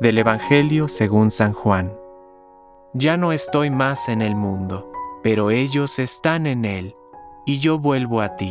Del 0.00 0.18
Evangelio 0.18 0.88
según 0.88 1.30
San 1.30 1.52
Juan. 1.52 1.92
Ya 2.92 3.16
no 3.16 3.30
estoy 3.30 3.70
más 3.70 4.08
en 4.08 4.20
el 4.20 4.34
mundo, 4.34 4.90
pero 5.22 5.50
ellos 5.50 5.98
están 6.00 6.46
en 6.46 6.64
él, 6.64 6.96
y 7.46 7.60
yo 7.60 7.78
vuelvo 7.78 8.20
a 8.20 8.36
ti. 8.36 8.50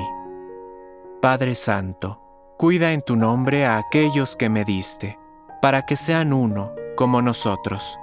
Padre 1.21 1.55
Santo, 1.55 2.21
cuida 2.57 2.93
en 2.93 3.01
tu 3.01 3.17
nombre 3.17 3.65
a 3.65 3.77
aquellos 3.77 4.37
que 4.37 4.49
me 4.49 4.63
diste, 4.63 5.19
para 5.61 5.85
que 5.85 5.97
sean 5.97 6.31
uno, 6.31 6.71
como 6.95 7.21
nosotros. 7.21 7.97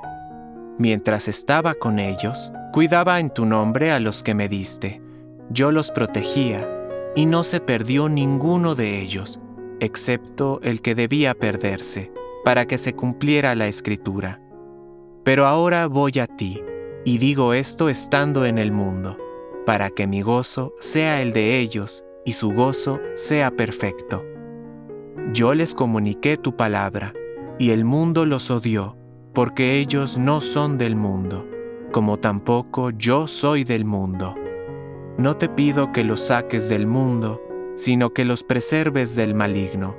Mientras 0.77 1.27
estaba 1.27 1.75
con 1.75 1.99
ellos, 1.99 2.53
cuidaba 2.73 3.19
en 3.19 3.31
tu 3.31 3.47
nombre 3.47 3.93
a 3.93 4.01
los 4.01 4.23
que 4.23 4.35
me 4.35 4.49
diste. 4.49 5.01
Yo 5.49 5.73
los 5.73 5.91
protegía, 5.91 6.69
y 7.15 7.25
no 7.25 7.45
se 7.45 7.61
perdió 7.61 8.11
ninguno 8.11 8.75
de 8.75 9.01
ellos, 9.01 9.41
excepto 9.81 10.61
el 10.63 10.83
que 10.83 10.95
debía 10.95 11.35
perderse 11.35 12.18
para 12.49 12.65
que 12.65 12.79
se 12.79 12.95
cumpliera 12.95 13.55
la 13.55 13.69
escritura. 13.69 14.41
Pero 15.23 15.47
ahora 15.47 15.87
voy 15.87 16.13
a 16.19 16.27
ti, 16.27 16.63
y 17.05 17.19
digo 17.19 17.53
esto 17.53 17.91
estando 17.91 18.47
en 18.47 18.57
el 18.57 18.73
mundo, 18.73 19.19
para 19.67 19.91
que 19.91 20.07
mi 20.07 20.23
gozo 20.23 20.73
sea 20.81 21.21
el 21.21 21.35
de 21.35 21.59
ellos 21.59 22.07
y 22.25 22.33
su 22.33 22.53
gozo 22.53 23.01
sea 23.13 23.51
perfecto. 23.51 24.25
Yo 25.35 25.53
les 25.53 25.75
comuniqué 25.75 26.39
tu 26.39 26.57
palabra, 26.57 27.13
y 27.59 27.69
el 27.73 27.85
mundo 27.85 28.25
los 28.25 28.51
odió, 28.51 28.97
porque 29.35 29.79
ellos 29.79 30.17
no 30.17 30.41
son 30.41 30.79
del 30.79 30.97
mundo, 30.97 31.47
como 31.93 32.19
tampoco 32.19 32.89
yo 32.89 33.27
soy 33.27 33.65
del 33.65 33.85
mundo. 33.85 34.35
No 35.19 35.37
te 35.37 35.51
pido 35.51 35.93
que 35.93 36.03
los 36.03 36.21
saques 36.21 36.71
del 36.71 36.87
mundo, 36.87 37.43
sino 37.77 38.15
que 38.15 38.25
los 38.25 38.43
preserves 38.43 39.15
del 39.17 39.35
maligno. 39.35 39.97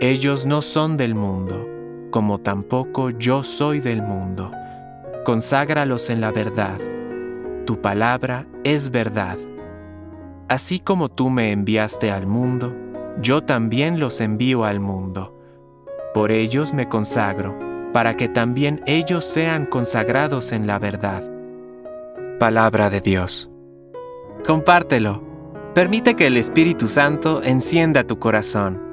Ellos 0.00 0.46
no 0.46 0.62
son 0.62 0.96
del 0.98 1.14
mundo, 1.14 1.75
como 2.16 2.38
tampoco 2.38 3.10
yo 3.10 3.42
soy 3.42 3.80
del 3.80 4.00
mundo. 4.00 4.50
Conságralos 5.22 6.08
en 6.08 6.22
la 6.22 6.32
verdad. 6.32 6.80
Tu 7.66 7.82
palabra 7.82 8.46
es 8.64 8.90
verdad. 8.90 9.36
Así 10.48 10.80
como 10.80 11.10
tú 11.10 11.28
me 11.28 11.52
enviaste 11.52 12.10
al 12.10 12.26
mundo, 12.26 12.74
yo 13.20 13.42
también 13.42 14.00
los 14.00 14.22
envío 14.22 14.64
al 14.64 14.80
mundo. 14.80 15.38
Por 16.14 16.32
ellos 16.32 16.72
me 16.72 16.88
consagro, 16.88 17.54
para 17.92 18.16
que 18.16 18.30
también 18.30 18.82
ellos 18.86 19.22
sean 19.22 19.66
consagrados 19.66 20.52
en 20.52 20.66
la 20.66 20.78
verdad. 20.78 21.22
Palabra 22.40 22.88
de 22.88 23.02
Dios. 23.02 23.50
Compártelo. 24.46 25.22
Permite 25.74 26.14
que 26.14 26.28
el 26.28 26.38
Espíritu 26.38 26.88
Santo 26.88 27.42
encienda 27.42 28.04
tu 28.04 28.18
corazón 28.18 28.85